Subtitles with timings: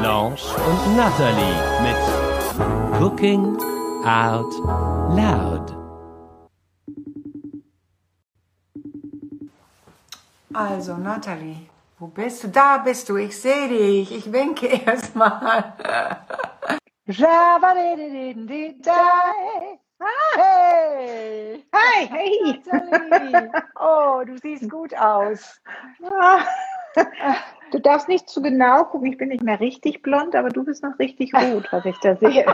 [0.00, 1.96] Blanche und Natalie mit
[3.00, 3.56] Cooking
[4.04, 4.52] Out
[5.16, 5.74] Loud.
[10.52, 12.48] Also, Natalie, wo bist du?
[12.48, 14.12] Da bist du, ich sehe dich.
[14.14, 15.74] Ich winke erstmal.
[20.36, 21.64] Hey!
[21.74, 22.62] Hi, hey!
[22.70, 23.50] Natalie!
[23.80, 25.60] Oh, du siehst gut aus.
[27.72, 30.82] Du darfst nicht zu genau gucken, ich bin nicht mehr richtig blond, aber du bist
[30.82, 32.46] noch richtig rot, was ich da sehe.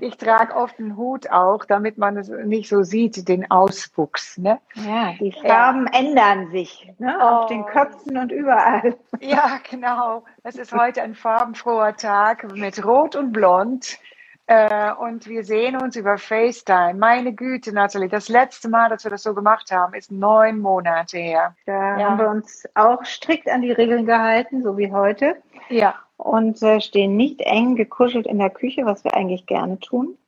[0.00, 4.38] Ich trage oft einen Hut auch, damit man es nicht so sieht, den Auswuchs.
[4.38, 4.58] Ne?
[4.74, 7.22] Ja, die Farben ändern sich ne?
[7.22, 7.48] auf Oh.
[7.48, 8.96] den Köpfen und überall.
[9.20, 10.24] Ja, genau.
[10.42, 13.98] Es ist heute ein farbenfroher Tag mit Rot und Blond.
[14.46, 16.94] Äh, und wir sehen uns über FaceTime.
[16.94, 21.16] Meine Güte, Natalie, das letzte Mal, dass wir das so gemacht haben, ist neun Monate
[21.18, 21.56] her.
[21.66, 22.10] Da Ja.
[22.10, 25.36] haben wir uns auch strikt an die Regeln gehalten, so wie heute.
[25.70, 30.18] Ja, Und äh, stehen nicht eng gekuschelt in der Küche, was wir eigentlich gerne tun.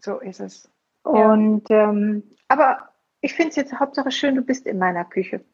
[0.00, 0.68] so ist es.
[1.04, 2.90] Und ähm, aber
[3.22, 5.44] ich finde es jetzt Hauptsache schön, du bist in meiner Küche.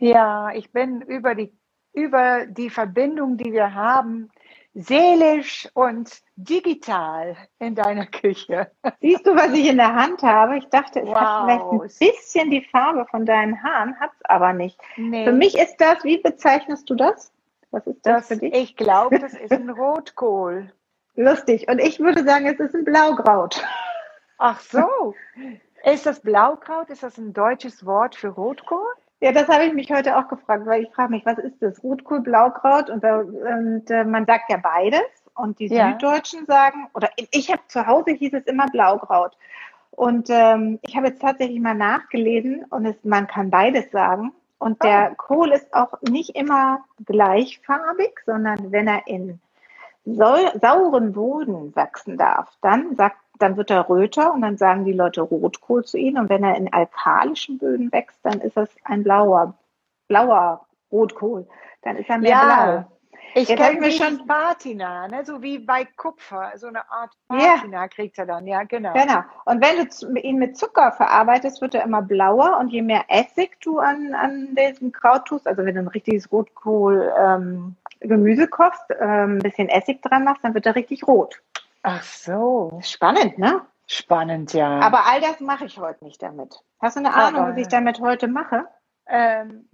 [0.00, 1.52] Ja, ich bin über die,
[1.92, 4.30] über die Verbindung, die wir haben,
[4.78, 8.70] seelisch und digital in deiner Küche.
[9.00, 10.58] Siehst du, was ich in der Hand habe?
[10.58, 11.44] Ich dachte, es hat Wow.
[11.44, 14.78] vielleicht ein bisschen die Farbe von deinen Haaren, hat's aber nicht.
[14.96, 17.32] Nee, Für mich ist das, wie bezeichnest du das?
[17.70, 18.54] Was ist das, das, für dich?
[18.54, 20.70] ich glaube, das ist ein Rotkohl.
[21.14, 21.66] Lustig.
[21.68, 23.64] Und ich würde sagen, es ist ein Blaukraut.
[24.38, 25.14] Ach so.
[25.84, 26.90] Ist das Blaukraut?
[26.90, 28.86] Ist das ein deutsches Wort für Rotkohl?
[29.20, 31.82] Ja, das habe ich mich heute auch gefragt, weil ich frage mich, was ist das?
[31.82, 32.90] Rotkohl, Blaukraut?
[32.90, 35.00] Und, und äh, man sagt ja beides.
[35.34, 35.92] Und die Ja.
[35.92, 39.36] Süddeutschen sagen, oder ich habe zu Hause hieß es immer Blaukraut.
[39.90, 44.32] Und ähm, ich habe jetzt tatsächlich mal nachgelesen und es, man kann beides sagen.
[44.58, 49.40] Und der Kohl ist auch nicht immer gleichfarbig, sondern wenn er in
[50.06, 54.92] sau- sauren Boden wachsen darf, dann sagt, dann wird er röter und dann sagen die
[54.92, 56.16] Leute Rotkohl zu ihm.
[56.16, 59.54] Und wenn er in alkalischen Böden wächst, dann ist das ein blauer,
[60.08, 61.46] blauer Rotkohl.
[61.82, 62.96] Dann ist er mehr blau.
[63.34, 65.22] Ich kenne mir schon- Patina, ne?
[65.24, 67.56] so wie bei Kupfer, so eine Art Ja.
[67.56, 68.94] Patina kriegt er dann, ja, genau.
[68.94, 69.20] Genau.
[69.44, 72.56] Und wenn du ihn mit Zucker verarbeitest, wird er immer blauer.
[72.58, 76.32] Und je mehr Essig du an, an diesem Kraut tust, also wenn du ein richtiges
[76.32, 81.42] Rotkohl ähm, Gemüse kochst, ähm, ein bisschen Essig dran machst, dann wird er richtig rot.
[81.88, 83.60] Ach so, Spannend, ne?
[83.86, 84.80] spannend, ja.
[84.80, 86.60] Aber all das mache ich heute nicht damit.
[86.80, 88.66] Hast du eine Ahnung, Aber- was ich damit heute mache?
[89.06, 89.68] ähm,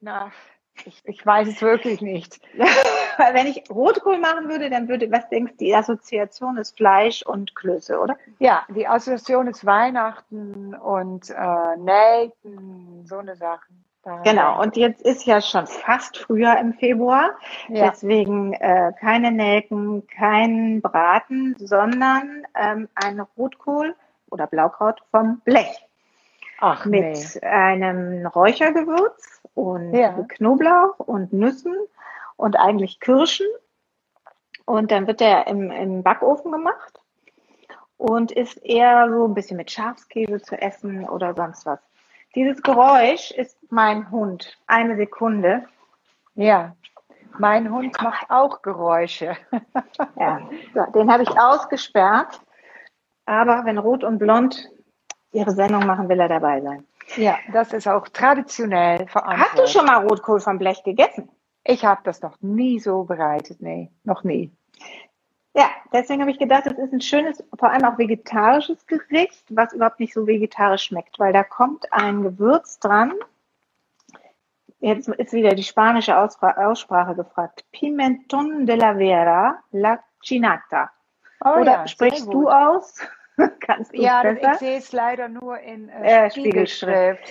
[0.00, 0.30] na,
[0.84, 2.38] ich, ich weiß es wirklich nicht.
[3.16, 7.22] Weil wenn ich Rotkohl machen würde, dann würde, was denkst du, die Assoziation ist Fleisch
[7.22, 8.18] und Klöße, oder?
[8.40, 13.84] Ja, die Assoziation ist Weihnachten und äh, Nelken, so eine Sachen.
[14.22, 14.60] Genau.
[14.60, 17.30] Und jetzt ist ja schon fast Frühjahr im Februar.
[17.68, 17.90] Ja.
[17.90, 23.94] Deswegen äh, keine Nelken, kein Braten, sondern ähm, ein Rotkohl
[24.30, 25.86] oder Blaukraut vom Blech
[26.60, 27.46] Ach mit nee.
[27.46, 30.12] einem Räuchergewürz und Ja.
[30.28, 31.74] Knoblauch und Nüssen
[32.36, 33.46] und eigentlich Kirschen.
[34.66, 37.00] Und dann wird der im, im Backofen gemacht
[37.96, 41.80] und ist eher so ein bisschen mit Schafskäse zu essen oder sonst was.
[42.34, 44.58] Dieses Geräusch ist mein Hund.
[44.66, 45.64] Eine Sekunde.
[46.34, 46.74] Ja.
[47.38, 49.36] Mein Hund macht auch Geräusche.
[50.16, 50.40] Ja,
[50.72, 52.40] so, den habe ich ausgesperrt.
[53.26, 54.70] Aber wenn Rot und Blond
[55.32, 56.86] ihre Sendung machen, will er dabei sein.
[57.16, 59.48] Ja, das ist auch traditionell verankert.
[59.52, 61.28] Hast du schon mal Rotkohl vom Blech gegessen?
[61.64, 64.52] Ich habe das noch nie so bereitet, nee, noch nie.
[65.56, 69.72] Ja, deswegen habe ich gedacht, es ist ein schönes, vor allem auch vegetarisches Gericht, was
[69.72, 73.12] überhaupt nicht so vegetarisch schmeckt, weil da kommt ein Gewürz dran.
[74.80, 77.64] Jetzt ist wieder die spanische Ausspra- Aussprache gefragt.
[77.72, 80.90] Pimentón de la Vera, la chinata.
[81.44, 83.00] Oh Oder ja, sprichst du aus?
[83.60, 84.52] Kannst du Ja, es das, besser?
[84.52, 87.22] ich sehe es leider nur in äh, Spiegelschrift.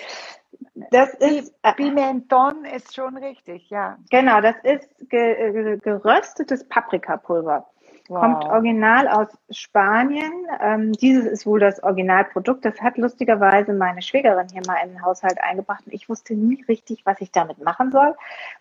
[0.91, 3.97] Das ist, äh, Pimenton ist schon richtig, ja.
[4.09, 7.67] genau, das ist ge, geröstetes Paprikapulver.
[8.09, 8.19] Wow.
[8.19, 10.33] Kommt original aus Spanien.
[10.59, 12.65] Ähm, dieses ist wohl das Originalprodukt.
[12.65, 15.83] Das hat lustigerweise meine Schwägerin hier mal in den Haushalt eingebracht.
[15.85, 18.13] Und ich wusste nie richtig, was ich damit machen soll,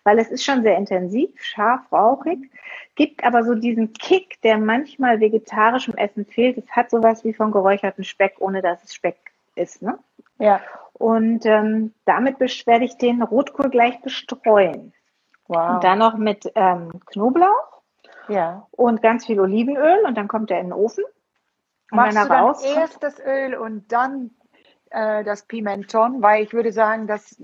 [0.05, 2.49] weil es ist schon sehr intensiv, scharf, rauchig,
[2.95, 6.57] gibt aber so diesen Kick, der manchmal vegetarischem Essen fehlt.
[6.57, 9.17] Es hat sowas wie von geräucherten Speck, ohne dass es Speck
[9.55, 9.81] ist.
[9.81, 9.99] Ne?
[10.39, 10.61] Ja.
[10.93, 14.93] Und ähm, damit werde ich den Rotkohl gleich bestreuen.
[15.49, 15.75] Wow.
[15.75, 17.73] Und dann noch mit ähm, Knoblauch
[18.27, 18.67] ja.
[18.71, 21.03] Und ganz viel Olivenöl und dann kommt er in den Ofen.
[21.91, 24.31] Und Machst wenn er du raus erst das Öl und dann
[24.89, 27.41] äh, das Pimenton, weil ich würde sagen, das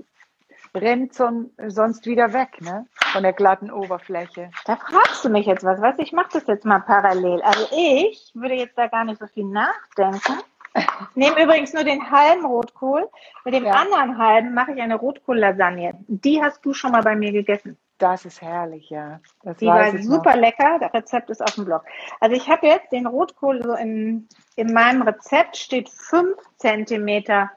[0.74, 2.86] rennt son sonst wieder weg, ne?
[3.12, 4.50] Von der glatten Oberfläche.
[4.66, 5.98] Da fragst du mich jetzt was, was?
[5.98, 7.42] Ich mache das jetzt mal parallel.
[7.42, 10.38] Also ich würde jetzt da gar nicht so viel nachdenken.
[10.72, 13.08] Ich nehme übrigens nur den halben Rotkohl.
[13.44, 13.72] Mit dem ja.
[13.72, 15.94] anderen halben mache ich eine Rotkohl-Lasagne.
[16.06, 17.76] Die hast du schon mal bei mir gegessen.
[18.00, 19.20] Das ist herrlich, ja.
[19.42, 20.40] Das die war super noch.
[20.40, 20.78] lecker.
[20.80, 21.84] Das Rezept ist auf dem Blog.
[22.18, 24.26] Also ich habe jetzt den Rotkohl so in,
[24.56, 27.50] in meinem Rezept steht fünf Zentimeter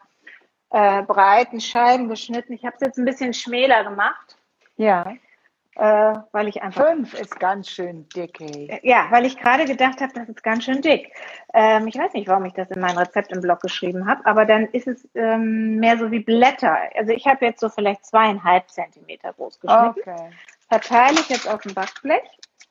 [0.69, 2.53] äh, breiten Scheiben geschnitten.
[2.53, 4.37] Ich habe es jetzt ein bisschen schmäler gemacht.
[4.75, 5.13] Ja
[5.75, 6.87] äh, weil ich einfach.
[6.87, 8.67] Fünf ist ganz schön dick, ey.
[8.69, 11.11] Äh, ja, weil ich gerade gedacht habe, das ist ganz schön dick.
[11.53, 14.45] Ähm, ich weiß nicht, warum ich das in mein Rezept im Blog geschrieben habe, aber
[14.45, 16.77] dann ist es ähm, mehr so wie Blätter.
[16.95, 19.99] Also ich habe jetzt so vielleicht zweieinhalb Zentimeter groß geschnitten.
[19.99, 20.29] Okay.
[20.69, 22.21] Verteile ich jetzt auf dem Backblech.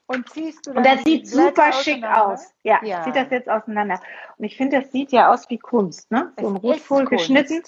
[0.07, 2.53] Und ziehst du Und das sieht super schick aus.
[2.65, 4.01] Ja, ja, sieht das jetzt auseinander.
[4.37, 6.33] Und ich finde, das sieht ja aus wie Kunst, ne?
[6.39, 7.63] So ein Rotkohl geschnitten.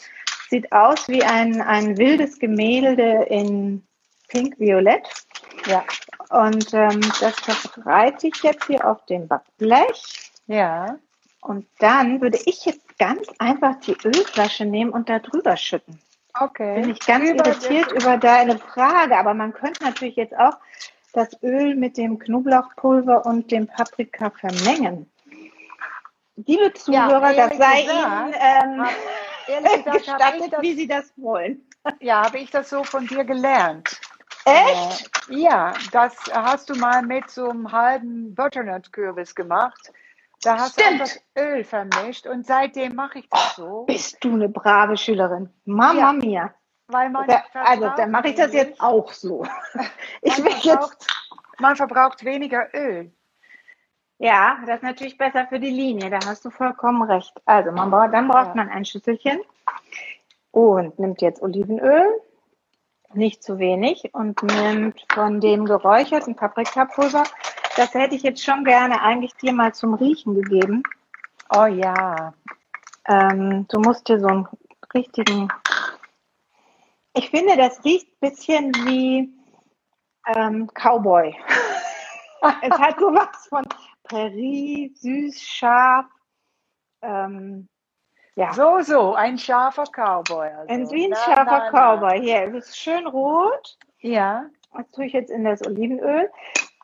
[0.51, 3.87] Sieht aus wie ein, ein wildes Gemälde in
[4.29, 5.09] pink-violett.
[5.67, 5.85] Ja.
[6.31, 10.33] Und ähm, das verbreite ich jetzt hier auf dem Backblech.
[10.47, 10.99] Ja.
[11.41, 16.01] Und dann würde ich jetzt ganz einfach die Ölflasche nehmen und da drüber schütten.
[16.39, 16.81] Okay.
[16.81, 20.57] Bin ich ganz über irritiert über deine Frage, aber man könnte natürlich jetzt auch
[21.13, 25.09] das Öl mit dem Knoblauchpulver und dem Paprika vermengen.
[26.37, 28.35] Liebe Zuhörer, ja, das sei gesagt,
[29.49, 31.65] Ihnen ähm, gestattet, das, wie Sie das wollen.
[32.01, 34.01] Ja, habe ich das so von dir gelernt.
[34.45, 35.11] Echt?
[35.29, 39.93] Äh, ja, das hast du mal mit so einem halben Butternut-Kürbis gemacht.
[40.43, 40.95] Da hast Stimmt.
[40.95, 43.85] du das Öl vermischt und seitdem mache ich das so.
[43.87, 45.49] Bist du eine brave Schülerin.
[45.65, 46.13] Mama ja.
[46.13, 46.55] mia.
[46.89, 49.47] Weil man da, also, dann mache ich das jetzt auch so.
[50.21, 51.61] Ich man, verbraucht, jetzt...
[51.61, 53.11] man verbraucht weniger Öl.
[54.19, 56.11] Ja, das ist natürlich besser für die Linie.
[56.11, 57.33] Da hast du vollkommen recht.
[57.47, 59.41] Also, man braucht, dann braucht man ein Schüsselchen
[60.51, 62.21] und nimmt jetzt Olivenöl,
[63.17, 67.25] nicht zu wenig und nimmt von dem geräucherten Paprikapulver.
[67.77, 70.83] Das hätte ich jetzt schon gerne eigentlich dir mal zum Riechen gegeben.
[71.55, 72.35] Oh ja.
[73.07, 74.49] Ähm, du musst dir so einen
[74.95, 75.49] richtigen.
[77.15, 79.33] Ich finde, das riecht ein bisschen wie
[80.35, 81.35] ähm, Cowboy.
[82.63, 83.65] es hat sowas von
[84.05, 86.07] Prärie, süß, scharf.
[87.03, 87.69] Ähm,
[88.37, 88.53] ja.
[88.53, 90.49] So, so, ein scharfer Cowboy.
[90.49, 90.73] Also.
[90.73, 92.21] Ein wie ein scharfer na, Cowboy.
[92.21, 93.79] Hier, es ist schön rot.
[94.01, 94.47] Ja.
[94.77, 96.31] Das tue ich jetzt in das Olivenöl.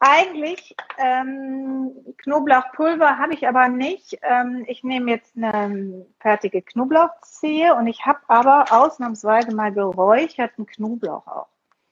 [0.02, 4.18] Eigentlich ähm, Knoblauchpulver habe ich aber nicht.
[4.22, 11.26] Ähm, ich nehme jetzt eine fertige Knoblauchzehe und ich habe aber ausnahmsweise mal geräucherten Knoblauch
[11.26, 11.48] auch.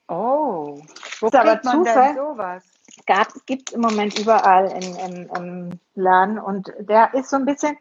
[0.09, 0.81] Oh,
[1.21, 2.15] wo ist aber Zufall.
[2.15, 2.65] sowas?
[3.07, 7.77] Gab, gibt im Moment überall im Laden und der ist so ein bisschen,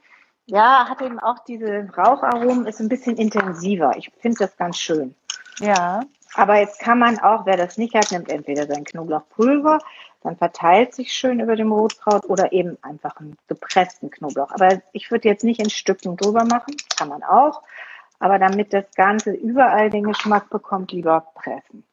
[0.47, 3.95] ja, hat eben auch diese Raucharomen, ist ein bisschen intensiver.
[3.97, 5.13] Ich finde das ganz schön.
[5.59, 6.01] Ja.
[6.33, 9.79] Aber jetzt kann man auch, wer das nicht hat, nimmt entweder sein Knoblauchpulver,
[10.23, 14.51] dann verteilt sich schön über dem Rotkraut oder eben einfach einen gepressten Knoblauch.
[14.51, 17.61] Aber ich würde jetzt nicht in Stücken drüber machen, kann man auch.
[18.19, 21.83] Aber damit das Ganze überall den Geschmack bekommt, lieber pressen.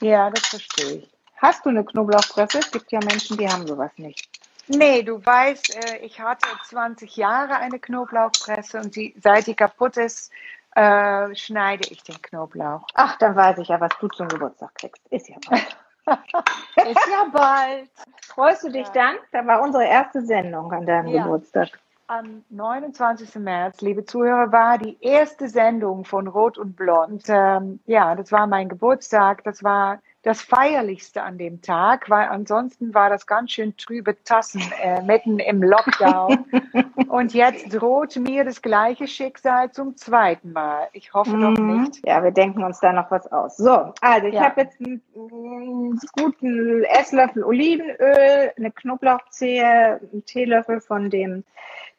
[0.00, 1.10] Ja, das verstehe ich.
[1.36, 2.58] Hast du eine Knoblauchpresse?
[2.58, 4.29] Es gibt ja Menschen, die haben sowas nicht.
[4.72, 9.96] Nee, du weißt, äh, ich hatte 20 Jahre eine Knoblauchpresse und die, seit die kaputt
[9.96, 10.30] ist,
[10.76, 12.86] äh, schneide ich den Knoblauch.
[12.94, 15.04] Ach, dann weiß ich ja, was du zum Geburtstag kriegst.
[15.10, 15.76] Ist ja bald.
[16.88, 17.90] ist ja bald.
[18.28, 18.92] Freust du dich ja.
[18.92, 19.16] dann?
[19.32, 21.24] Da war unsere erste Sendung an deinem ja.
[21.24, 21.70] Geburtstag.
[22.06, 23.36] Am 29.
[23.36, 27.24] März, liebe Zuhörer, war die erste Sendung von Rot und Blond.
[27.28, 29.42] Ähm, ja, das war mein Geburtstag.
[29.42, 34.62] Das war das Feierlichste an dem Tag, weil ansonsten war das ganz schön trübe Tassen
[34.82, 36.44] äh, mitten im Lockdown.
[37.08, 40.88] Und jetzt droht mir das gleiche Schicksal zum zweiten Mal.
[40.92, 41.40] Ich hoffe mhm.
[41.54, 42.06] doch nicht.
[42.06, 43.56] Ja, wir denken uns da noch was aus.
[43.56, 44.44] So, also ich ja.
[44.44, 51.44] habe jetzt einen, einen, guten Esslöffel Olivenöl, eine Knoblauchzehe, einen Teelöffel von dem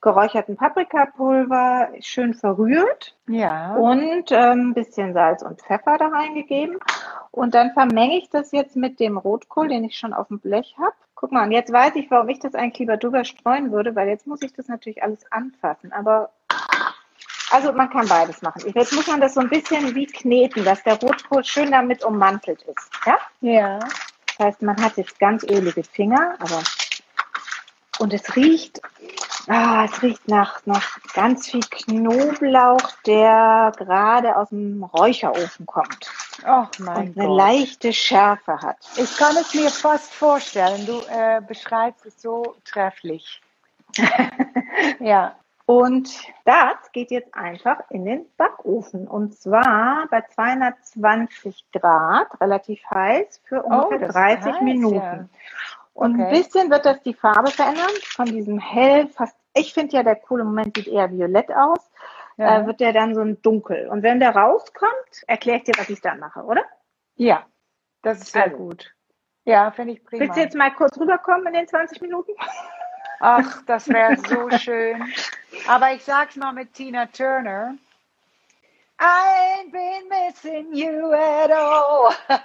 [0.02, 3.76] geräucherten Paprikapulver schön verrührt Ja.
[3.76, 6.78] und ein ähm, bisschen Salz und Pfeffer da reingegeben.
[7.30, 10.76] Und dann vermenge ich das jetzt mit dem Rotkohl, den ich schon auf dem Blech
[10.80, 10.94] habe.
[11.16, 14.10] Guck mal, und jetzt weiß ich, warum ich das eigentlich lieber drüber streuen würde, weil
[14.10, 15.94] jetzt muss ich das natürlich alles anfassen.
[15.94, 16.32] Aber
[17.52, 18.72] also man kann beides machen.
[18.74, 22.64] Jetzt muss man das so ein bisschen wie kneten, dass der Rotkohl schön damit ummantelt
[22.64, 22.90] ist.
[23.06, 23.20] Ja?
[23.42, 23.80] Ja.
[24.38, 26.64] Das heißt, man hat jetzt ganz ölige Finger, aber
[28.00, 28.82] und es riecht,
[29.48, 36.12] ah, es riecht nach, nach ganz viel Knoblauch, der gerade aus dem Räucherofen kommt
[36.44, 37.38] Ach mein und eine Gott.
[37.38, 38.78] leichte Schärfe hat.
[38.98, 40.86] Ich kann es mir fast vorstellen.
[40.86, 43.42] Du äh, beschreibst es so trefflich.
[45.00, 45.36] ja.
[45.66, 46.10] Und
[46.44, 49.08] das geht jetzt einfach in den Backofen.
[49.08, 54.96] Und zwar bei 220 Grad, relativ heiß, für ungefähr Oh, das ist 30 heiß, Minuten.
[54.96, 55.26] ja.
[55.94, 56.30] Und ein Okay.
[56.30, 60.44] bisschen wird das die Farbe verändern, von diesem hell, fast, ich finde ja, der coole
[60.44, 61.92] Moment sieht eher violett aus,
[62.38, 62.62] Ja.
[62.62, 63.88] äh, wird der dann so ein dunkel.
[63.90, 66.64] Und wenn der rauskommt, erkläre ich dir, was ich dann mache, oder?
[67.16, 67.46] ja.
[68.04, 68.58] Das ist sehr Also.
[68.58, 68.96] gut.
[69.46, 70.22] Ja, finde ich prima.
[70.22, 72.32] Willst du jetzt mal kurz rüberkommen in den 20 Minuten?
[73.20, 75.14] Ach, das wäre so schön.
[75.68, 77.76] Aber ich sag's mal mit Tina Turner.
[79.00, 82.16] I ain't been missing you at all.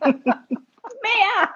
[1.02, 1.54] Mehr!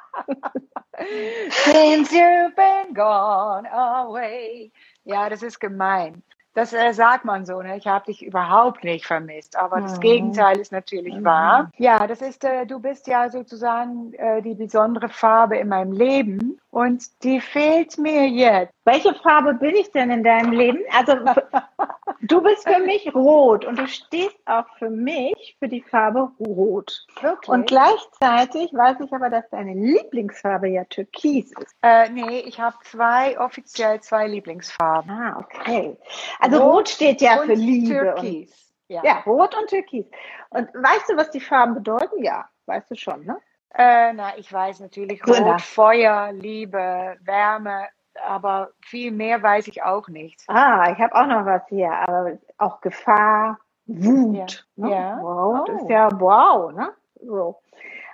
[1.51, 4.71] Since you've been gone away.
[5.05, 6.23] Ja, das ist gemein.
[6.55, 7.79] Das äh, sagt man so, ne?
[7.79, 9.57] Ich habe dich überhaupt nicht vermisst.
[9.57, 10.01] Aber das Mhm.
[10.01, 11.25] Gegenteil ist natürlich Mhm.
[11.25, 11.71] wahr.
[11.79, 16.61] Ja, das ist, äh, du bist ja sozusagen äh, die besondere Farbe in meinem Leben
[16.71, 18.73] und die fehlt mir jetzt.
[18.85, 20.81] Welche Farbe bin ich denn in deinem Leben?
[20.95, 21.15] Also
[22.23, 27.05] du bist für mich rot und du stehst auch für mich für die Farbe rot.
[27.21, 27.49] Wirklich?
[27.49, 31.77] Und gleichzeitig weiß ich aber, dass deine Lieblingsfarbe ja Türkis ist.
[31.83, 35.11] Äh, nee, ich habe zwei, offiziell zwei Lieblingsfarben.
[35.11, 35.97] Ah, okay.
[36.39, 38.15] Also rot, steht ja und für Liebe.
[38.15, 38.73] Und, Türkis.
[38.89, 39.03] Ja.
[39.05, 40.07] ja, rot und Türkis.
[40.51, 42.23] Und weißt du, was die Farben bedeuten?
[42.23, 43.39] Ja, weißt du schon, ne?
[43.75, 45.27] Äh, na, ich weiß natürlich.
[45.27, 47.89] Rot, Feuer, Liebe, Wärme,
[48.27, 50.43] aber viel mehr weiß ich auch nicht.
[50.49, 54.67] Ah, ich habe auch noch was hier, aber auch Gefahr, Wut.
[54.77, 54.89] Ja.
[54.89, 54.91] Ne?
[54.95, 55.17] Ja.
[55.19, 55.73] Rot Oh.
[55.77, 56.93] ist ja wow, ne?
[57.21, 57.57] So.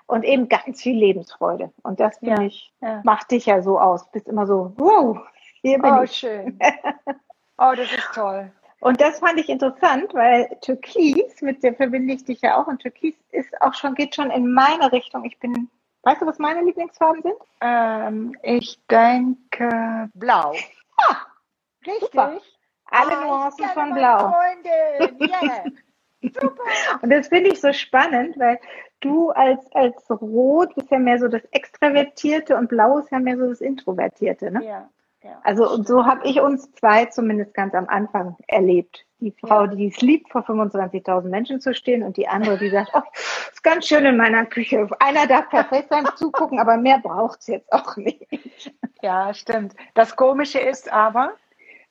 [0.07, 1.71] Und eben ganz viel Lebensfreude.
[1.83, 2.47] Und das finde Ja.
[2.49, 3.01] ich, Ja.
[3.05, 4.11] macht dich ja so aus.
[4.11, 5.19] Bist immer so, wow,
[5.61, 6.13] hier bin Oh, ich.
[6.17, 6.59] schön.
[7.59, 8.53] Oh, das ist toll.
[8.81, 12.79] Und das fand ich interessant, weil Türkis, mit der verbinde ich dich ja auch, und
[12.81, 15.25] Türkis ist auch schon, geht schon in meine Richtung.
[15.25, 15.69] Ich bin,
[16.09, 17.37] weißt du, was meine Lieblingsfarben sind?
[17.61, 20.53] Ähm, ich denke blau.
[21.87, 22.01] Richtig?
[22.01, 22.39] super.
[22.91, 24.33] Alle Ah, Nuancen von Blau.
[24.33, 25.19] Freundin.
[25.31, 25.65] Yeah.
[26.23, 26.63] Super.
[27.03, 28.59] Und das finde ich so spannend, weil
[29.01, 33.37] du als, als Rot bist ja mehr so das Extravertierte und Blau ist ja mehr
[33.37, 34.51] so das Introvertierte.
[34.51, 34.65] Ne?
[34.65, 34.89] Ja.
[35.23, 35.41] Ja.
[35.43, 39.05] Also und so habe ich uns zwei zumindest ganz am Anfang erlebt.
[39.21, 39.67] Die Frau, Ja.
[39.67, 43.03] die es liebt, vor 25.000 Menschen zu stehen und die andere, die sagt, oh,
[43.53, 44.89] ist ganz schön in meiner Küche.
[45.01, 48.27] Einer darf per FaceTime zugucken, aber mehr braucht's jetzt auch nicht.
[49.03, 49.75] Ja, stimmt.
[49.95, 51.33] Das Komische ist aber,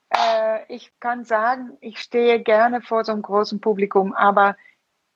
[0.09, 4.55] äh, ich kann sagen, ich stehe gerne vor so einem großen Publikum, aber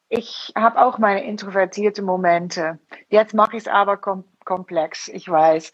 [0.10, 2.80] ich habe auch meine introvertierte Momente.
[3.08, 5.72] Jetzt mache ich es aber kom komplex, ich weiß.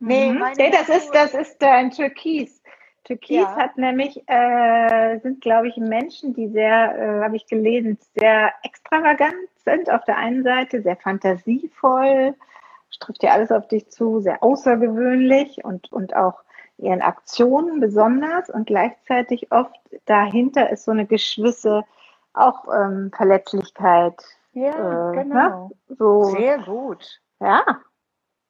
[0.00, 0.44] Nee, Mhm.
[0.56, 2.62] nee das ist, das ist dein Türkis.
[3.04, 3.56] Türkis Ja.
[3.56, 9.34] hat nämlich, äh, sind glaube ich Menschen, die sehr, äh, habe ich gelesen, sehr extravagant
[9.64, 12.34] sind auf der einen Seite, sehr fantasievoll,
[13.00, 16.40] trifft ja alles auf dich zu, sehr außergewöhnlich und, und auch
[16.78, 21.84] ihren Aktionen besonders und gleichzeitig oft dahinter ist so eine gewisse
[22.32, 24.22] auch ähm, Verletzlichkeit.
[24.52, 25.68] Ja, äh, genau.
[25.88, 25.96] Ne?
[25.96, 27.20] So, Sehr gut.
[27.40, 27.64] ja.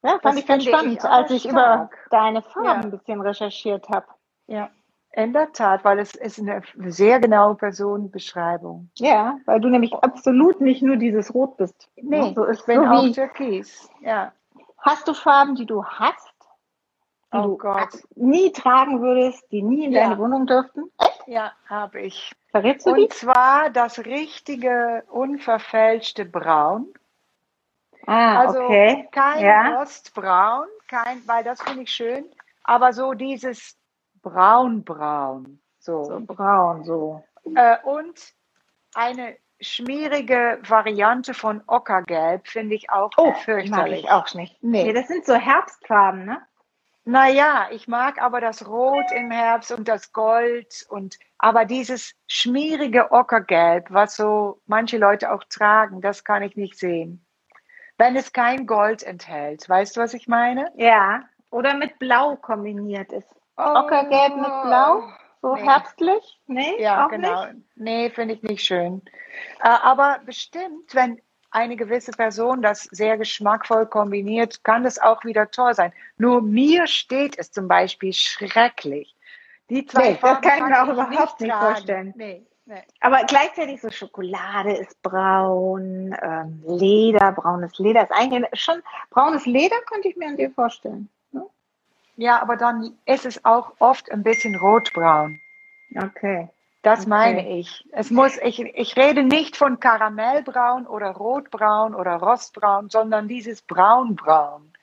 [0.04, 2.06] Ja, fand Das ich ganz spannend, ich als ich über stark.
[2.10, 2.74] deine Farben Ja.
[2.74, 4.06] ein bisschen recherchiert habe.
[4.46, 4.68] Ja,
[5.12, 8.90] in der Tat, weil es ist eine sehr genaue Personenbeschreibung.
[8.96, 11.88] Ja, weil du nämlich absolut nicht nur dieses Rot bist.
[11.96, 13.88] Nee, so ist bin so auch wie, Türkis.
[14.00, 14.32] Ja.
[14.78, 16.34] Hast du Farben, die du hast,
[17.32, 17.88] die Oh du Gott.
[18.16, 20.02] nie tragen würdest, die nie in Ja.
[20.02, 20.90] deine Wohnung dürften?
[20.98, 21.22] Echt?
[21.28, 22.32] Ja, habe ich.
[22.50, 23.02] Verrätst du die?
[23.04, 26.88] Und zwar das richtige, unverfälschte Braun.
[28.06, 29.08] Ah, Also okay.
[29.12, 29.78] kein Ja.
[29.78, 32.24] Rostbraun, kein, weil das finde ich schön,
[32.64, 33.76] aber so dieses
[34.22, 35.60] Braunbraun.
[35.78, 36.04] So.
[36.04, 37.22] So braun, so.
[37.54, 38.34] Äh, und
[38.94, 44.04] eine schmierige Variante von Ockergelb finde ich auch Oh, fürchterlich.
[44.04, 44.62] ich auch nicht.
[44.62, 44.84] Nee.
[44.84, 46.40] Nee, das sind so Herbstfarben, ne?
[47.06, 53.12] Naja, ich mag aber das Rot im Herbst und das Gold und aber dieses schmierige
[53.12, 57.23] Ockergelb, was so manche Leute auch tragen, das kann ich nicht sehen.
[57.98, 59.68] Wenn es kein Gold enthält.
[59.68, 60.72] Weißt du, was ich meine?
[60.76, 61.22] Ja.
[61.50, 63.28] Oder mit Blau kombiniert ist.
[63.56, 65.02] Ockergelb mit Blau?
[65.40, 65.62] So nee.
[65.62, 66.40] herbstlich?
[66.46, 67.46] Nee, ja, genau.
[67.46, 67.56] Nicht?
[67.76, 69.02] Nee, finde ich nicht schön.
[69.62, 71.20] Äh, aber bestimmt, wenn
[71.50, 75.92] eine gewisse Person das sehr geschmackvoll kombiniert, kann das auch wieder toll sein.
[76.16, 79.14] Nur mir steht es zum Beispiel schrecklich.
[79.70, 82.12] Die zwei nee, Farben das kann ich mir auch überhaupt nicht, vorstellen.
[82.16, 82.46] Nee, nee.
[83.00, 89.76] Aber gleichzeitig so Schokolade ist braun, ähm, Leder, braunes Leder ist eigentlich schon braunes Leder
[89.86, 91.10] könnte ich mir an dir vorstellen.
[91.32, 91.44] Ne?
[92.16, 95.40] Ja, aber dann ist es auch oft ein bisschen rotbraun.
[95.94, 96.48] Okay.
[96.82, 97.08] Das okay.
[97.08, 97.84] meine ich.
[97.92, 104.73] Es muss, ich, ich rede nicht von Karamellbraun oder Rotbraun oder Rostbraun, sondern dieses Braunbraun.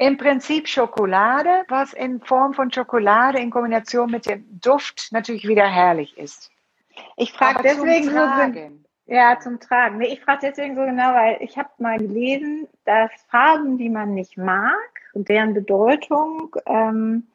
[0.00, 5.66] Im Prinzip Schokolade, was in Form von Schokolade in Kombination mit dem Duft natürlich wieder
[5.66, 6.50] herrlich ist.
[7.18, 8.16] Ich frage deswegen so,
[9.04, 9.98] ja, zum Tragen.
[9.98, 14.14] Nee, ich frage deswegen so genau, weil ich habe mal gelesen, dass Farben, die man
[14.14, 14.72] nicht mag
[15.12, 17.26] und deren Bedeutung ähm,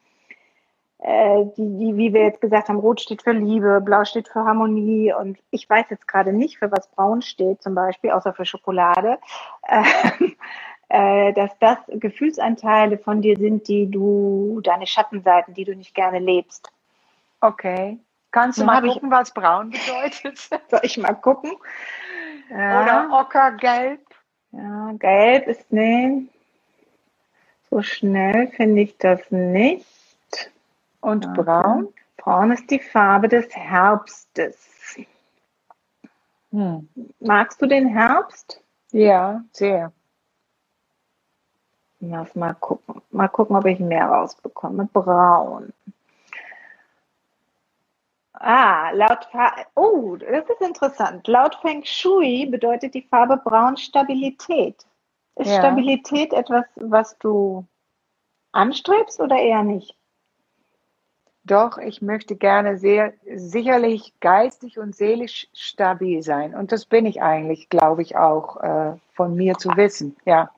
[0.98, 4.44] äh, die, die, wie wir jetzt gesagt haben, Rot steht für Liebe, Blau steht für
[4.44, 8.44] Harmonie und ich weiß jetzt gerade nicht, für was Braun steht, zum Beispiel, außer für
[8.44, 9.18] Schokolade,
[9.68, 9.82] äh,
[10.24, 10.30] äh,
[10.88, 16.70] dass das Gefühlsanteile von dir sind, die du, deine Schattenseiten, die du nicht gerne lebst.
[17.40, 17.98] Okay.
[18.30, 20.38] Kannst du Dann mal gucken, ich, was braun bedeutet?
[20.68, 21.52] Soll ich mal gucken?
[22.50, 22.82] Ja.
[22.82, 24.00] Oder Ockergelb?
[24.52, 26.28] Ja, gelb ist, nee,
[27.70, 29.86] so schnell finde ich das nicht.
[31.00, 31.42] Und okay.
[31.42, 31.88] braun?
[32.16, 34.96] Braun ist die Farbe des Herbstes.
[36.50, 36.88] Hm.
[37.20, 38.62] Magst du den Herbst?
[38.92, 39.92] Ja, sehr.
[42.00, 43.00] Lass mal gucken.
[43.10, 44.88] Mal gucken, ob ich mehr rausbekomme.
[44.92, 45.72] Braun.
[48.34, 49.28] Ah, laut
[49.74, 51.26] oh, das ist interessant.
[51.26, 54.84] Laut Feng Shui bedeutet die Farbe Braun Stabilität.
[55.36, 55.58] Ist ja.
[55.58, 57.64] Stabilität etwas, was du
[58.52, 59.96] anstrebst oder eher nicht?
[61.44, 66.54] Doch, ich möchte gerne sehr sicherlich geistig und seelisch stabil sein.
[66.54, 70.16] Und das bin ich eigentlich, glaube ich, auch äh, von mir zu wissen.
[70.24, 70.50] Ja.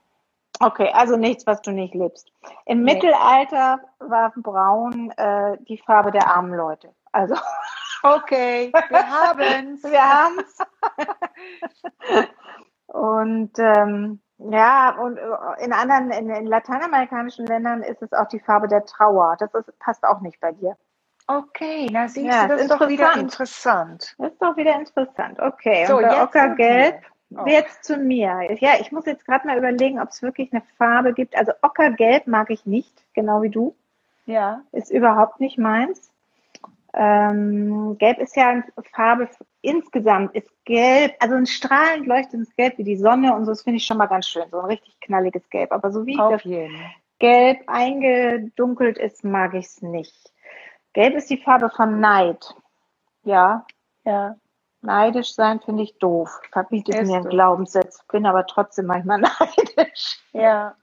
[0.60, 2.32] Okay, also nichts, was du nicht liebst.
[2.66, 2.94] Im nee.
[2.94, 6.94] Mittelalter war Braun äh, die Farbe der armen Leute.
[7.12, 7.34] Also.
[8.04, 9.82] Okay, wir haben's.
[9.90, 10.58] wir haben's.
[12.86, 18.38] und ähm, ja, und äh, in anderen, in, in, lateinamerikanischen Ländern ist es auch die
[18.38, 19.36] Farbe der Trauer.
[19.40, 20.76] Das ist, passt auch nicht bei dir.
[21.26, 24.14] Okay, na siehst ja, du, das ist doch wieder interessant.
[24.16, 25.40] Das ist doch wieder interessant.
[25.40, 27.02] Okay, so, und bei Ockergelb,
[27.34, 27.46] oh.
[27.46, 28.48] jetzt zu mir.
[28.60, 31.36] Ja, ich muss jetzt gerade mal überlegen, ob es wirklich eine Farbe gibt.
[31.36, 33.74] Also Ockergelb mag ich nicht, genau wie du.
[34.26, 34.62] Ja.
[34.72, 36.10] Ist überhaupt nicht meins.
[36.94, 39.28] Ähm, Gelb ist ja eine Farbe
[39.60, 43.76] insgesamt, ist gelb, also ein strahlend leuchtendes Gelb wie die Sonne und so, das finde
[43.76, 45.72] ich schon mal ganz schön, so ein richtig knalliges Gelb.
[45.72, 46.76] Aber so wie Auf das jeden.
[47.18, 50.32] Gelb eingedunkelt ist, mag ich es nicht.
[50.92, 52.54] Gelb ist die Farbe von Neid.
[53.24, 53.66] Ja,
[54.04, 54.36] ja.
[54.80, 56.40] Neidisch sein finde ich doof.
[56.52, 58.04] Verbietet mir einen Glaubenssatz.
[58.10, 59.20] Bin aber trotzdem manchmal
[59.76, 60.20] neidisch.
[60.32, 60.76] Ja.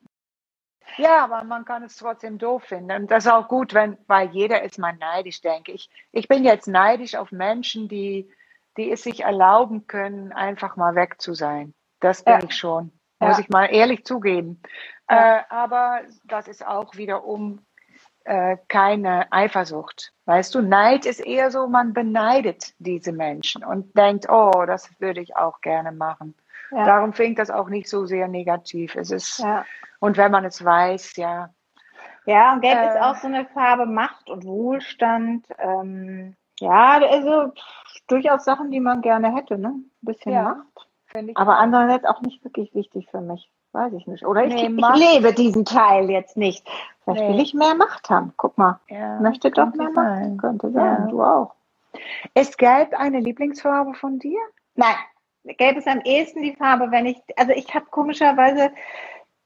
[0.98, 2.92] Ja, aber man kann es trotzdem doof finden.
[2.92, 5.90] Und das ist auch gut, wenn, weil jeder ist mal neidisch, denke ich.
[6.12, 8.32] Ich bin jetzt neidisch auf Menschen, die,
[8.78, 11.74] die es sich erlauben können, einfach mal weg zu sein.
[12.00, 12.44] Das bin ja.
[12.44, 12.92] ich schon.
[13.20, 13.40] Muss ja.
[13.40, 14.62] ich mal ehrlich zugeben.
[15.10, 15.38] Ja.
[15.38, 17.66] Äh, aber das ist auch wiederum
[18.26, 20.12] äh, keine Eifersucht.
[20.26, 25.22] Weißt du, Neid ist eher so, man beneidet diese Menschen und denkt, oh, das würde
[25.22, 26.36] ich auch gerne machen.
[26.72, 26.86] Ja.
[26.86, 28.96] Darum fängt das auch nicht so sehr negativ.
[28.96, 29.66] Es ist, ja.
[30.00, 31.50] und wenn man es weiß, ja.
[32.26, 35.46] Ja, und Gelb äh, ist auch so eine Farbe Macht und Wohlstand.
[35.60, 37.54] Ähm, ja, also
[38.08, 39.68] durchaus Sachen, die man gerne hätte, ne?
[39.68, 40.56] Ein bisschen ja,
[41.14, 41.36] Macht.
[41.36, 43.52] Aber andererseits auch nicht wirklich wichtig für mich.
[43.76, 44.26] Weiß ich nicht.
[44.26, 46.66] Oder nee, ich, ich, lebe diesen Teil jetzt nicht.
[47.04, 47.34] Vielleicht nee.
[47.34, 48.32] will ich mehr Macht haben.
[48.38, 48.80] Guck mal.
[48.88, 50.30] Ja, möchte doch mehr sein.
[50.30, 50.42] Macht.
[50.42, 50.98] Könnte sein.
[51.02, 51.08] Ja.
[51.08, 51.54] Du auch.
[52.36, 54.40] Ist Gelb eine Lieblingsfarbe von dir?
[54.76, 54.96] Nein.
[55.44, 58.72] Gelb ist am ehesten die Farbe, wenn ich, also ich habe komischerweise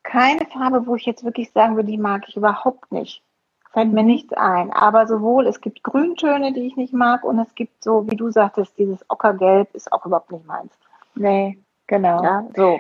[0.03, 3.23] keine Farbe, wo ich jetzt wirklich sagen würde, die mag ich überhaupt nicht.
[3.71, 4.71] Fällt mir nichts ein.
[4.71, 8.29] Aber sowohl, es gibt Grüntöne, die ich nicht mag, und es gibt so, wie du
[8.29, 10.71] sagtest, dieses Ockergelb ist auch überhaupt nicht meins.
[11.15, 11.57] Nee,
[11.89, 12.23] genau.
[12.23, 12.79] Ja, so.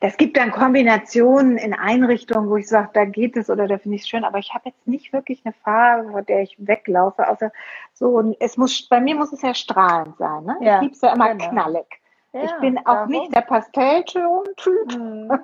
[0.00, 3.96] Das gibt dann Kombinationen in Einrichtungen, wo ich sage, da geht es oder da finde
[3.96, 7.26] ich es schön, aber ich habe jetzt nicht wirklich eine Farbe, vor der ich weglaufe,
[7.26, 7.50] außer
[7.94, 10.56] so, es muss, bei mir muss es ja strahlend sein, ne?
[10.60, 11.48] Ja, ich liebe es ja immer genau.
[11.48, 11.86] knallig.
[12.32, 13.10] Ja, ich bin auch warum?
[13.10, 14.92] nicht der Pastellton-Typ.
[14.92, 15.32] Hm.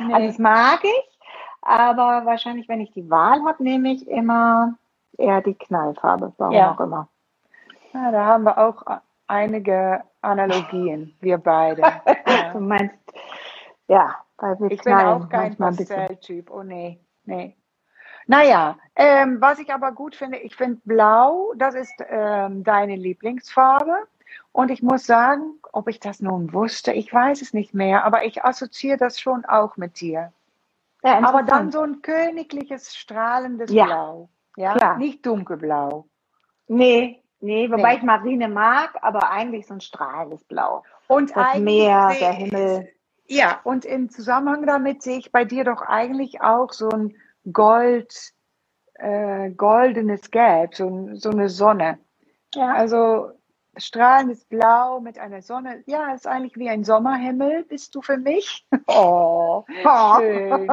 [0.00, 0.12] Nee.
[0.12, 1.18] Also das mag ich,
[1.62, 4.74] aber wahrscheinlich, wenn ich die Wahl habe, nehme ich immer
[5.16, 6.72] eher die Knallfarbe, warum ja.
[6.72, 7.06] auch immer.
[7.92, 8.82] Ja, da haben wir auch
[9.34, 11.82] einige Analogien, wir beide.
[12.26, 12.52] Ja.
[12.52, 12.98] du meinst,
[13.86, 17.54] ja, weil wir Ich bin auch kein Pastelltyp, oh nee, nee.
[18.26, 23.94] Naja, ähm, was ich aber gut finde, ich finde blau, das ist ähm, deine Lieblingsfarbe.
[24.52, 28.24] Und ich muss sagen, ob ich das nun wusste, ich weiß es nicht mehr, aber
[28.24, 30.32] ich assoziiere das schon auch mit dir.
[31.02, 34.28] Ja, Aber dann so ein königliches, strahlendes Ja, Blau.
[34.56, 34.96] Ja, klar.
[34.96, 36.06] nicht dunkelblau.
[36.66, 37.96] Nee, nee, wobei Nee.
[37.98, 40.82] ich Marine mag, aber eigentlich so ein strahlendes Blau.
[41.08, 42.88] Und Das eigentlich Meer, der Himmel.
[43.26, 47.16] Ja, und im Zusammenhang damit sehe ich bei dir doch eigentlich auch so ein
[47.52, 48.14] Gold,
[48.94, 51.98] äh, goldenes Gelb, so, so eine Sonne.
[52.54, 52.72] Ja.
[52.74, 53.30] Also
[53.76, 55.82] strahlendes Blau mit einer Sonne.
[55.86, 58.66] Ja, ist eigentlich wie ein Sommerhimmel, bist du für mich.
[58.88, 60.16] Oh, Oh.
[60.18, 60.68] schön.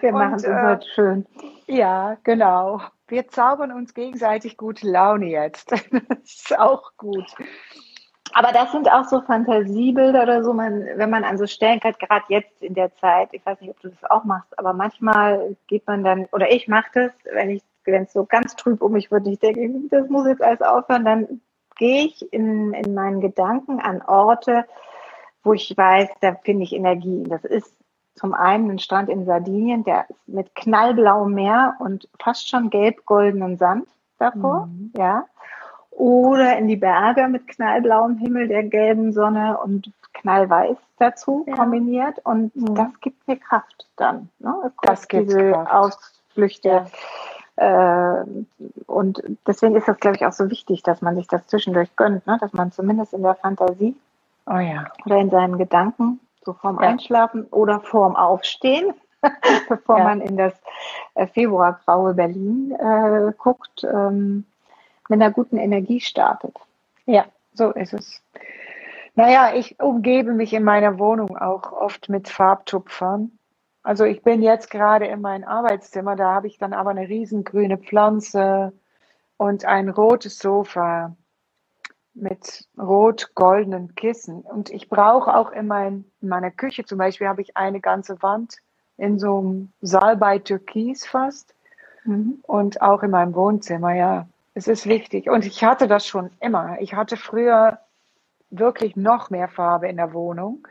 [0.00, 1.26] Wir machen es äh, schön.
[1.66, 2.80] Ja, genau.
[3.06, 5.70] Wir zaubern uns gegenseitig gute Laune jetzt.
[6.08, 7.26] Das ist auch gut.
[8.32, 12.24] Aber das sind auch so Fantasiebilder oder so, man, wenn man an so Stellen, gerade
[12.28, 15.86] jetzt in der Zeit, ich weiß nicht, ob du das auch machst, aber manchmal geht
[15.86, 19.10] man dann, oder ich mache das, wenn ich, wenn es so ganz trüb um mich
[19.10, 21.40] wird, ich denke, das muss jetzt alles aufhören, dann
[21.76, 24.64] gehe ich in, in meinen Gedanken an Orte,
[25.42, 27.24] wo ich weiß, da finde ich Energie.
[27.28, 27.76] Das ist
[28.14, 33.56] zum einen ein Strand in Sardinien, der ist mit knallblauem Meer und fast schon gelb-goldenen
[33.58, 34.92] Sand davor, Mhm.
[34.96, 35.24] ja.
[35.90, 41.54] Oder in die Berge mit knallblauem Himmel, der gelben Sonne und knallweiß dazu Ja.
[41.56, 42.18] kombiniert.
[42.24, 42.74] Und Mhm.
[42.74, 44.28] das gibt mir Kraft dann.
[44.40, 44.54] Ne?
[44.66, 45.72] Es Das gibt diese Kraft.
[45.72, 46.86] Ausflüchte.
[47.56, 48.24] Äh,
[48.86, 52.26] und deswegen ist das, glaube ich, auch so wichtig, dass man sich das zwischendurch gönnt,
[52.26, 52.38] ne?
[52.40, 53.94] dass man zumindest in der Fantasie
[54.46, 54.86] Oh ja.
[55.06, 56.88] oder in seinen Gedanken, so vorm Ja.
[56.88, 58.94] Einschlafen oder vorm Aufstehen,
[59.68, 60.04] bevor Ja.
[60.04, 60.54] man in das
[61.14, 64.44] äh, februargraue Berlin äh, guckt, ähm,
[65.08, 66.56] mit einer guten Energie startet.
[67.06, 68.22] Ja, so ist es.
[69.16, 73.30] Naja, ich umgebe mich in meiner Wohnung auch oft mit Farbtupfern.
[73.82, 77.76] Also ich bin jetzt gerade in meinem Arbeitszimmer, da habe ich dann aber eine riesengrüne
[77.78, 78.72] Pflanze
[79.36, 81.14] und ein rotes Sofa
[82.14, 84.40] mit rot-goldenen Kissen.
[84.40, 88.22] Und ich brauche auch in, mein, in meiner Küche zum Beispiel, habe ich eine ganze
[88.22, 88.56] Wand
[88.96, 91.54] in so einem Salbei-Türkis fast.
[92.42, 94.26] Und auch in meinem Wohnzimmer, ja.
[94.54, 95.28] Es ist wichtig.
[95.28, 96.76] Und ich hatte das schon immer.
[96.80, 97.80] Ich hatte früher
[98.50, 100.66] wirklich noch mehr Farbe in der Wohnung.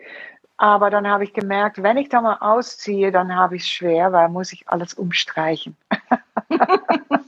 [0.55, 4.13] Aber dann habe ich gemerkt, wenn ich da mal ausziehe, dann habe ich es schwer,
[4.13, 5.75] weil muss ich alles umstreichen.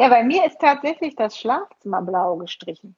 [0.00, 2.96] Ja, bei mir ist tatsächlich das Schlafzimmer blau gestrichen.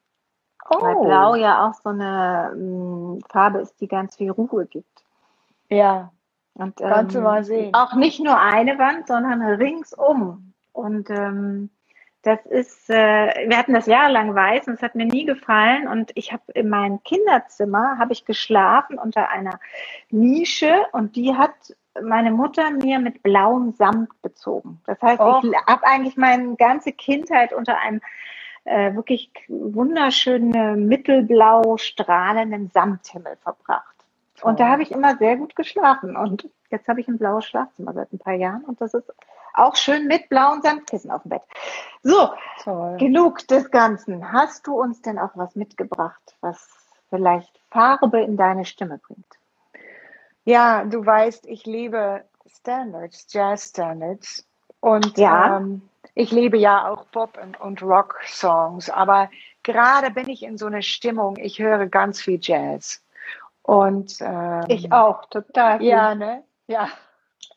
[0.69, 1.03] Weil Oh.
[1.05, 5.03] blau ja auch so eine ähm, Farbe ist, die ganz viel Ruhe gibt.
[5.69, 6.13] Ja,
[6.55, 7.75] Und, Kannst du mal sehen.
[7.75, 10.53] Auch nicht nur eine Wand, sondern ringsum.
[10.73, 11.71] Und ähm,
[12.23, 15.89] das ist, äh, wir hatten das jahrelang weiß und es hat mir nie gefallen.
[15.89, 19.59] Und ich habe in meinem Kinderzimmer habe ich geschlafen unter einer
[20.11, 24.81] Nische und die hat meine Mutter mir mit blauem Samt bezogen.
[24.87, 25.45] Das heißt, Och.
[25.45, 28.01] ich habe eigentlich meine ganze Kindheit unter einem
[28.65, 33.87] äh, wirklich wunderschönen mittelblau strahlenden Samthimmel verbracht.
[34.43, 34.73] Und da Toll.
[34.73, 36.17] habe ich immer sehr gut geschlafen.
[36.17, 38.65] Und jetzt habe ich ein blaues Schlafzimmer seit ein paar Jahren.
[38.65, 39.13] Und das ist
[39.55, 41.43] auch schön mit blauen Sandkissen auf dem Bett.
[42.03, 42.31] So,
[42.63, 42.97] toll.
[42.99, 44.33] genug des Ganzen.
[44.33, 46.69] Hast du uns denn auch was mitgebracht, was
[47.11, 49.39] vielleicht Farbe in deine Stimme bringt?
[50.45, 54.47] Ja, du weißt, ich liebe Standards, Jazz-Standards.
[54.81, 55.59] Und Ja.
[55.59, 55.83] ähm,
[56.15, 58.91] ich liebe ja auch Pop- und, und Rock-Songs.
[58.91, 59.31] Aber
[59.63, 63.03] gerade bin ich in so einer Stimmung, ich höre ganz viel Jazz.
[63.63, 65.79] Und ähm, Ich auch, total.
[65.79, 65.89] viel.
[65.89, 66.43] Ja, ne?
[66.67, 66.89] Ja.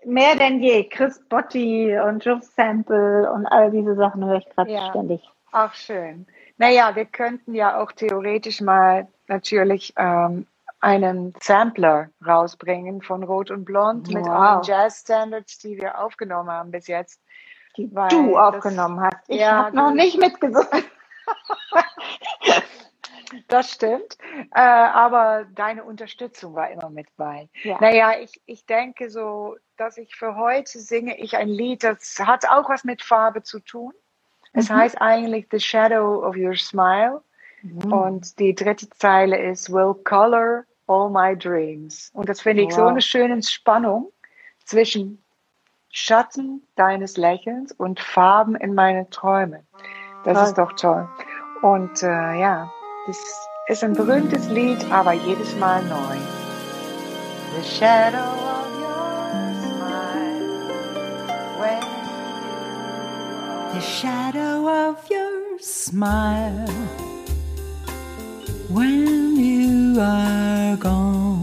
[0.03, 0.83] Mehr denn je.
[0.87, 4.89] Chris Botti und Joe Sample und all diese Sachen höre ich gerade Ja.
[4.91, 5.21] ständig.
[5.51, 6.27] Ach, schön.
[6.57, 10.45] Naja, wir könnten ja auch theoretisch mal natürlich ähm,
[10.85, 14.29] einen Sampler rausbringen von Rot und Blond mit Wow.
[14.31, 17.21] allen Jazz-Standards, die wir aufgenommen haben bis jetzt.
[17.75, 18.09] Die du das-
[18.55, 19.17] aufgenommen hast.
[19.27, 20.67] Ich Ja, habe noch du- nicht mitgesungen.
[23.47, 24.17] Das stimmt.
[24.53, 27.49] Äh, aber deine Unterstützung war immer mit bei.
[27.63, 27.77] Ja.
[27.81, 32.47] Naja, ich, ich denke so, dass ich für heute singe ich ein Lied, das hat
[32.47, 33.93] auch was mit Farbe zu tun.
[34.53, 34.75] Es Mhm.
[34.75, 37.21] heißt eigentlich The Shadow of Your Smile.
[37.63, 37.91] Mhm.
[37.91, 42.11] Und die dritte Zeile ist Will color all my dreams.
[42.13, 42.89] Und das finde ich so Wow.
[42.91, 44.11] eine schöne Spannung
[44.65, 45.23] zwischen
[45.89, 49.63] Schatten deines Lächelns und Farben in meine Träume.
[50.23, 50.43] Das Toll.
[50.47, 51.07] ist doch toll.
[51.61, 52.69] Und äh, ja,
[53.07, 53.17] das
[53.67, 56.17] ist ein berühmtes Lied, aber jedes Mal neu.
[57.55, 60.69] The shadow of your smile
[61.59, 61.81] when
[63.73, 66.67] The shadow of your smile
[68.69, 69.54] when you
[69.97, 71.41] are gone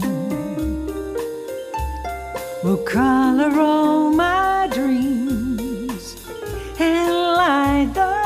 [2.63, 6.15] will color all my dreams
[6.79, 8.22] and light the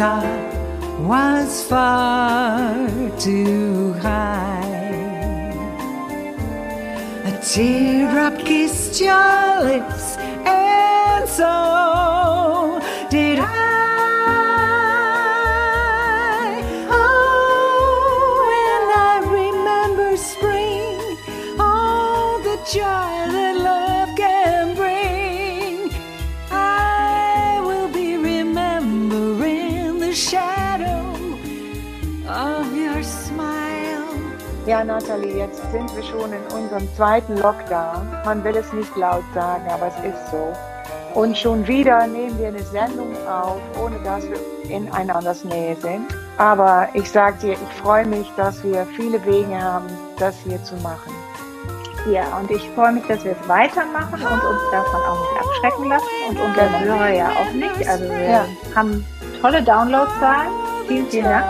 [0.00, 0.54] start
[1.00, 5.52] was far too high.
[7.26, 11.89] A teardrop kissed your lips, and so
[34.80, 38.08] Ja, Nathalie, jetzt sind wir schon in unserem zweiten Lockdown.
[38.24, 40.54] Man will es nicht laut sagen, aber es ist so.
[41.12, 44.38] Und schon wieder nehmen wir eine Sendung auf, ohne dass wir
[44.70, 46.06] in einanders Nähe sind.
[46.38, 49.84] Aber ich sage dir, ich freue mich, dass wir viele Wege haben,
[50.18, 51.12] das hier zu machen.
[52.10, 55.88] Ja, und ich freue mich, dass wir es weitermachen und uns davon auch nicht abschrecken
[55.90, 57.86] lassen und unsere Hörer ja auch nicht.
[57.86, 58.44] Also wir Ja.
[58.74, 59.04] haben
[59.42, 60.48] tolle Downloadzahlen.
[60.88, 61.44] Vielen, vielen Dank.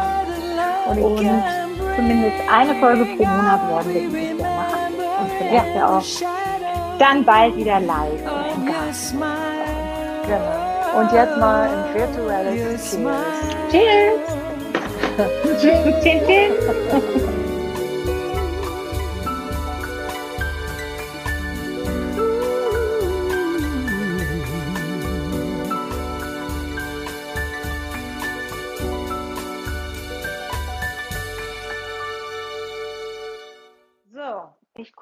[0.89, 1.60] Und
[2.01, 4.95] zumindest eine Folge pro Monat werden wir dieses Jahr machen.
[5.21, 6.05] Und vielleicht ja auch
[6.99, 8.21] dann bald wieder live.
[8.57, 9.23] im Garten.
[10.27, 10.99] Genau.
[11.01, 13.21] Und jetzt mal ein virtuelles Cheers.
[13.71, 14.19] Cheers!
[15.61, 17.30] Cheers, cheers!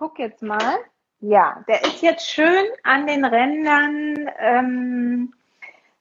[0.09, 0.79] Ich gucke jetzt mal.
[1.21, 5.35] Ja, der ist jetzt schön an den Rändern ähm,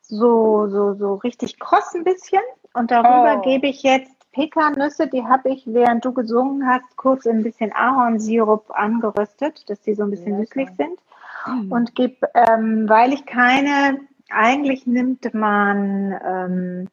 [0.02, 2.42] so, so, so richtig kross ein bisschen.
[2.74, 3.42] Und darüber Oh.
[3.42, 7.74] gebe ich jetzt Pekannüsse, die habe ich, während du gesungen hast, kurz in ein bisschen
[7.74, 10.46] Ahornsirup angeröstet, dass die so ein bisschen Lecker.
[10.46, 11.00] süßlich sind.
[11.72, 16.88] Und gebe, ähm, weil ich keine, eigentlich nimmt man ähm,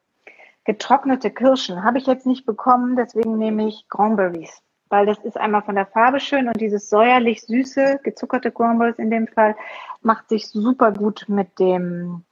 [0.65, 4.63] getrocknete Kirschen, habe ich jetzt nicht bekommen, deswegen nehme ich Cranberries.
[4.95, 9.11] Weil das ist einmal von der Farbe schön und dieses säuerlich süße, gezuckerte Cranberries in
[9.11, 9.57] dem Fall,
[10.03, 12.23] macht sich super gut mit dem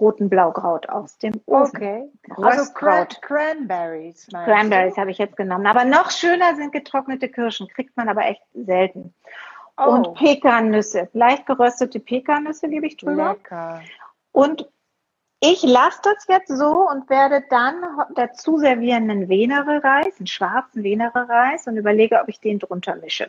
[0.00, 1.76] roten Blaukraut aus dem Ofen.
[1.76, 2.10] Okay.
[2.30, 3.22] Also Cran Röstkraut.
[3.22, 4.26] Cranberries.
[4.32, 5.64] Cranberries habe ich jetzt genommen.
[5.68, 9.14] Aber noch schöner sind getrocknete Kirschen, kriegt man aber echt selten.
[9.76, 13.34] Oh, Und Pekannüsse, leicht geröstete Pekannüsse gebe ich drüber.
[13.34, 13.80] lecker.
[14.32, 14.68] Und
[15.44, 17.82] ich lasse das jetzt so und werde dann
[18.14, 22.94] dazu servieren einen Venere Reis, einen schwarzen Venere Reis und überlege, ob ich den drunter
[22.94, 23.28] mische.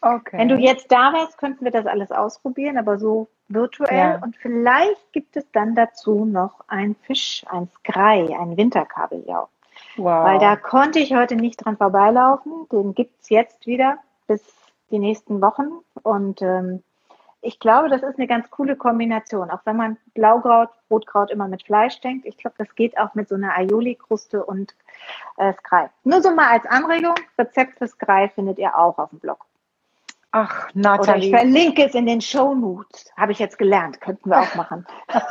[0.00, 0.36] Okay.
[0.36, 3.96] Wenn du jetzt da wärst, könnten wir das alles ausprobieren, aber so virtuell.
[3.96, 4.22] Ja.
[4.22, 9.48] Und vielleicht gibt es dann dazu noch ein Fisch, ein Skrei, ein Winterkabeljau.
[9.96, 10.24] wow.
[10.24, 12.66] Weil da konnte ich heute nicht dran vorbeilaufen.
[12.72, 14.42] Den gibt's jetzt wieder bis
[14.90, 15.68] die nächsten Wochen.
[16.02, 16.82] Und ähm,
[17.44, 19.50] ich glaube, das ist eine ganz coole Kombination.
[19.50, 22.26] Auch wenn man Blaukraut, Rotkraut immer mit Fleisch denkt.
[22.26, 24.74] Ich glaube, das geht auch mit so einer Aioli-Kruste und
[25.36, 25.90] äh, Skrei.
[26.04, 27.14] Nur so mal als Anregung.
[27.38, 29.44] Rezept für Skrei findet ihr auch auf dem Blog.
[30.32, 31.30] Ach, Oder ich Nathalie.
[31.30, 33.12] verlinke es in den Show Notes.
[33.16, 34.00] Habe ich jetzt gelernt.
[34.00, 34.86] Könnten wir auch machen.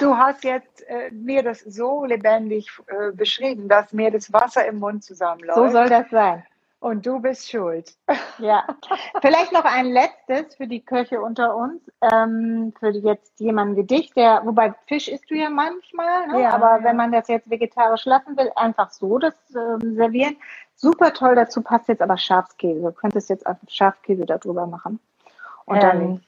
[0.00, 4.78] Du hast jetzt äh, mir das so lebendig äh, beschrieben, dass mir das Wasser im
[4.78, 5.56] Mund zusammenläuft.
[5.56, 6.44] So soll das sein.
[6.84, 7.96] Und du bist schuld.
[8.36, 8.62] Ja,
[9.22, 14.12] vielleicht noch ein letztes für die Köche unter uns, ähm, für jetzt jemanden wie dich,
[14.12, 16.42] der, wobei Fisch isst du ja manchmal, ne?
[16.42, 16.84] Ja, aber ja.
[16.84, 20.36] wenn man das jetzt vegetarisch lassen will, einfach so das ähm, servieren.
[20.74, 22.82] Super toll, dazu passt jetzt aber Schafskäse.
[22.82, 25.00] Du könntest jetzt einfach Schafskäse darüber machen.
[25.64, 26.20] Und Herrlich.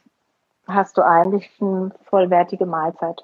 [0.65, 3.23] dann hast du eigentlich eine vollwertige Mahlzeit.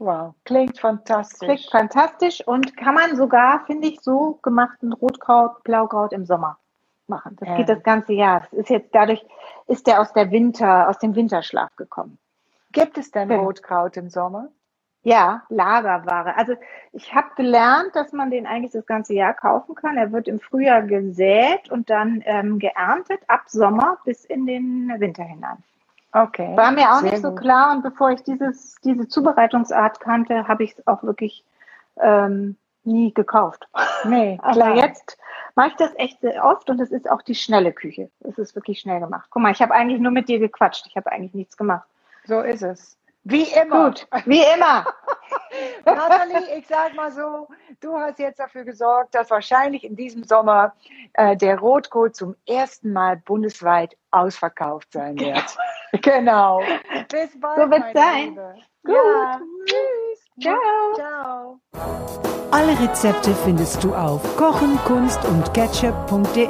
[0.00, 0.34] Wow.
[0.46, 1.46] Klingt fantastisch.
[1.46, 6.58] Klingt fantastisch und kann man sogar, finde ich, so gemachten Rotkraut, Blaukraut im Sommer
[7.06, 7.36] machen.
[7.38, 7.56] Das Ja.
[7.56, 8.40] geht das ganze Jahr.
[8.40, 9.22] Das ist jetzt dadurch,
[9.66, 12.18] ist der aus der Winter, aus dem Winterschlaf gekommen.
[12.72, 13.40] Gibt es denn Ja.
[13.40, 14.48] Rotkraut im Sommer?
[15.02, 16.36] Ja, Lagerware.
[16.36, 16.54] Also
[16.92, 19.98] ich habe gelernt, dass man den eigentlich das ganze Jahr kaufen kann.
[19.98, 25.24] Er wird im Frühjahr gesät und dann ähm, geerntet ab Sommer bis in den Winter
[25.24, 25.62] hinein.
[26.12, 26.56] Okay.
[26.56, 27.40] War mir auch nicht so gut.
[27.40, 31.44] klar und bevor ich dieses, diese Zubereitungsart kannte, habe ich es auch wirklich
[32.00, 33.68] ähm, nie gekauft.
[34.04, 34.76] Nee, Aber klar.
[34.76, 35.18] jetzt
[35.54, 38.10] mache ich das echt sehr oft und es ist auch die schnelle Küche.
[38.20, 39.28] Es ist wirklich schnell gemacht.
[39.30, 40.86] Guck mal, ich habe eigentlich nur mit dir gequatscht.
[40.86, 41.88] Ich habe eigentlich nichts gemacht.
[42.24, 42.96] So ist es.
[43.24, 43.86] Wie immer.
[43.86, 44.86] Gut, wie immer.
[45.84, 47.48] Nathalie, ich sag mal so,
[47.80, 50.74] du hast jetzt dafür gesorgt, dass wahrscheinlich in diesem Sommer
[51.14, 55.56] äh, der Rotkohl zum ersten Mal bundesweit ausverkauft sein wird.
[56.02, 56.62] genau.
[57.10, 57.56] Bis bald.
[57.56, 58.28] So wird's sein.
[58.30, 58.54] Liebe.
[58.84, 58.94] Gut.
[58.94, 59.40] Ja.
[59.66, 60.30] Tschüss.
[60.40, 60.94] Ciao.
[60.94, 61.60] Ciao.
[62.52, 66.48] Alle Rezepte findest du auf kochen, kunst und ketchup.de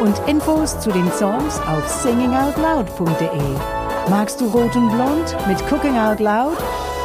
[0.00, 3.81] und Infos zu den Songs auf singingoutloud.de.
[4.10, 6.56] Magst du Rot und Blond mit Cooking Out Loud?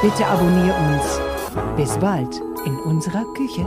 [0.02, 1.20] Bitte abonnier uns.
[1.76, 3.66] Bis bald in unserer Küche.